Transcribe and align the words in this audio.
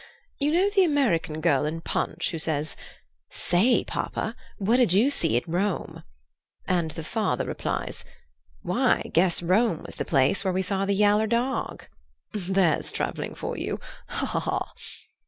You 0.39 0.51
know 0.51 0.71
the 0.71 0.83
American 0.83 1.41
girl 1.41 1.63
in 1.67 1.81
Punch 1.81 2.31
who 2.31 2.39
says: 2.39 2.75
'Say, 3.29 3.83
poppa, 3.83 4.35
what 4.57 4.77
did 4.77 4.91
we 4.95 5.09
see 5.11 5.37
at 5.37 5.47
Rome?' 5.47 6.01
And 6.65 6.89
the 6.89 7.03
father 7.03 7.45
replies: 7.45 8.03
'Why, 8.63 9.11
guess 9.13 9.43
Rome 9.43 9.83
was 9.85 9.97
the 9.97 10.03
place 10.03 10.43
where 10.43 10.53
we 10.53 10.63
saw 10.63 10.85
the 10.85 10.95
yaller 10.95 11.27
dog.' 11.27 11.85
There's 12.33 12.91
travelling 12.91 13.35
for 13.35 13.55
you. 13.55 13.79
Ha! 14.07 14.25
ha! 14.25 14.39
ha!" 14.39 14.73